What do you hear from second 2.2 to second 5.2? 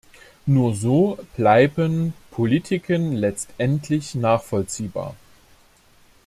Politiken letztendlich nachvollziehbar.